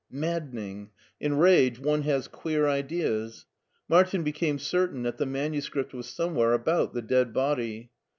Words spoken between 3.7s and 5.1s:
Martin became certain